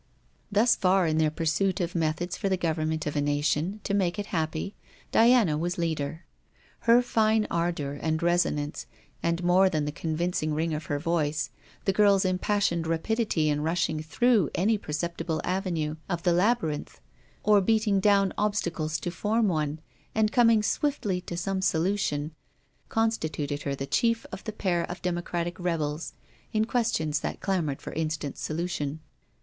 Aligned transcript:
Thus 0.51 0.75
far 0.75 1.05
in 1.05 1.19
their 1.19 1.29
pursuit 1.29 1.79
of 1.79 1.93
methods 1.93 2.35
for 2.35 2.49
the 2.49 2.57
government 2.57 3.05
of 3.05 3.15
a 3.15 3.21
nation, 3.21 3.81
to 3.83 3.93
make 3.93 4.17
it 4.17 4.25
happy, 4.33 4.73
Diana 5.11 5.59
was 5.59 5.77
leader. 5.77 6.25
Her 6.89 7.03
fine 7.03 7.45
ardour 7.51 7.99
and 8.01 8.23
resonance, 8.23 8.87
and 9.21 9.43
more 9.43 9.69
than 9.69 9.85
the 9.85 9.91
convincing 9.91 10.55
ring 10.55 10.73
of 10.73 10.85
her 10.87 10.97
voice, 10.97 11.51
the 11.85 11.93
girl's 11.93 12.25
impassioned 12.25 12.87
rapidity 12.87 13.47
in 13.47 13.61
rushing 13.61 14.01
through 14.01 14.49
any 14.55 14.75
perceptible 14.75 15.39
avenue 15.43 15.97
of 16.09 16.23
the 16.23 16.33
labyrinth, 16.33 16.99
or 17.43 17.61
beating 17.61 17.99
down 17.99 18.33
obstacles 18.39 18.99
to 19.01 19.11
form 19.11 19.47
one, 19.47 19.77
and 20.15 20.31
coming 20.31 20.63
swiftly 20.63 21.21
to 21.21 21.37
some 21.37 21.61
solution, 21.61 22.31
constituted 22.89 23.61
her 23.61 23.75
the 23.75 23.85
chief 23.85 24.25
of 24.31 24.43
the 24.45 24.51
pair 24.51 24.83
of 24.89 25.03
democratic 25.03 25.59
rebels 25.59 26.13
in 26.53 26.65
questions 26.65 27.19
that 27.19 27.39
clamoured 27.39 27.79
for 27.83 27.93
instant 27.93 28.35
solution. 28.35 28.99